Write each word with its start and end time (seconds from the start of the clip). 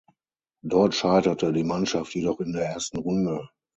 Dort 0.65 0.95
scheiterte 0.95 1.53
die 1.53 1.63
Mannschaft 1.63 2.15
jedoch 2.15 2.39
in 2.39 2.53
der 2.53 2.65
ersten 2.65 2.97
Runde. 2.97 3.49